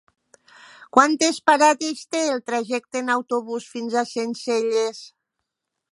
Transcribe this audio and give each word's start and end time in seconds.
Quantes 0.97 1.37
parades 1.49 2.01
té 2.15 2.23
el 2.29 2.41
trajecte 2.49 3.03
en 3.05 3.15
autobús 3.19 3.71
fins 3.75 3.99
a 4.03 4.07
Sencelles? 4.15 5.07